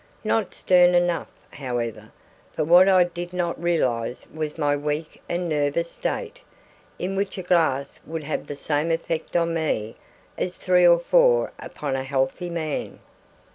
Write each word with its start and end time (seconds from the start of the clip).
Not 0.23 0.55
stern 0.55 0.95
enough, 0.95 1.31
however; 1.51 2.09
for 2.53 2.63
what 2.63 2.89
I 2.89 3.03
did 3.03 3.33
not 3.33 3.61
realize 3.61 4.25
was 4.33 4.57
my 4.57 4.75
weak 4.75 5.21
and 5.29 5.47
nervous 5.47 5.91
state, 5.91 6.39
in 6.97 7.15
which 7.15 7.37
a 7.37 7.43
glass 7.43 7.99
would 8.07 8.23
have 8.23 8.47
the 8.47 8.55
same 8.55 8.89
effect 8.89 9.35
on 9.35 9.53
me 9.53 9.95
as 10.39 10.57
three 10.57 10.87
or 10.87 10.97
four 10.97 11.51
upon 11.59 11.95
a 11.95 12.03
healthy 12.03 12.49
man. 12.49 12.97